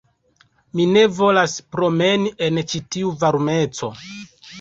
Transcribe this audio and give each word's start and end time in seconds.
Mi 0.77 0.85
ne 0.93 1.01
volas 1.17 1.53
promeni 1.75 2.31
en 2.47 2.57
ĉi 2.71 2.81
tiu 2.97 3.13
varmeco 3.25 3.91